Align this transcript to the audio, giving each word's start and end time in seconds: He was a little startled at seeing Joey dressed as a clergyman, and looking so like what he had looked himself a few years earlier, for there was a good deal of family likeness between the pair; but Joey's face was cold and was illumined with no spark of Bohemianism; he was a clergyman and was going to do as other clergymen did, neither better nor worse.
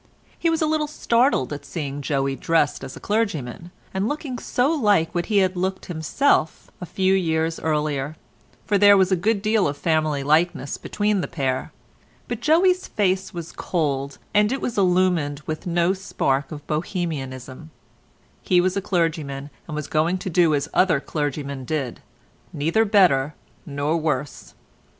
He 0.39 0.49
was 0.49 0.63
a 0.63 0.65
little 0.65 0.87
startled 0.87 1.53
at 1.53 1.63
seeing 1.63 2.01
Joey 2.01 2.35
dressed 2.35 2.83
as 2.83 2.95
a 2.95 2.99
clergyman, 2.99 3.69
and 3.93 4.07
looking 4.09 4.39
so 4.39 4.71
like 4.71 5.13
what 5.13 5.27
he 5.27 5.37
had 5.45 5.55
looked 5.55 5.85
himself 5.85 6.71
a 6.81 6.87
few 6.87 7.13
years 7.13 7.59
earlier, 7.59 8.15
for 8.65 8.79
there 8.79 8.97
was 8.97 9.11
a 9.11 9.15
good 9.15 9.43
deal 9.43 9.67
of 9.67 9.77
family 9.77 10.23
likeness 10.23 10.75
between 10.79 11.21
the 11.21 11.27
pair; 11.27 11.71
but 12.27 12.39
Joey's 12.39 12.87
face 12.87 13.31
was 13.31 13.51
cold 13.51 14.17
and 14.33 14.51
was 14.53 14.75
illumined 14.75 15.41
with 15.45 15.67
no 15.67 15.93
spark 15.93 16.51
of 16.51 16.65
Bohemianism; 16.65 17.69
he 18.41 18.59
was 18.59 18.75
a 18.75 18.81
clergyman 18.81 19.51
and 19.67 19.75
was 19.75 19.85
going 19.85 20.17
to 20.17 20.31
do 20.31 20.55
as 20.55 20.67
other 20.73 20.99
clergymen 20.99 21.63
did, 21.63 22.01
neither 22.51 22.85
better 22.85 23.35
nor 23.67 23.95
worse. 23.97 24.55